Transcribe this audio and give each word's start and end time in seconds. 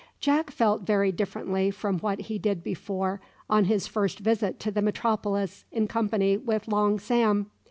Jack 0.19 0.49
felt 0.49 0.81
very 0.81 1.11
differently 1.11 1.69
from 1.69 1.99
what 1.99 2.21
he 2.21 2.39
did 2.39 2.63
before 2.63 3.21
on 3.47 3.65
his 3.65 3.85
first 3.85 4.17
visit 4.17 4.59
to 4.59 4.71
the 4.71 4.81
metropolis 4.81 5.63
in 5.71 5.87
company 5.87 6.37
with 6.37 6.67
Long 6.67 6.97
Sam. 6.97 7.51